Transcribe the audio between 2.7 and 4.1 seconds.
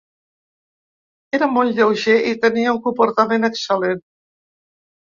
un comportament excel·lent.